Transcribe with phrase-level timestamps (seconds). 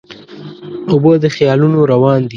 [0.89, 2.29] اوبه د خیالونو روان دي.